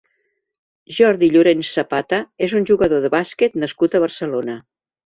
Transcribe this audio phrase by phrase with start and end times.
[0.99, 4.63] Jordi Llorens Zapata és un jugador de bàsquet nascut a Barcelona.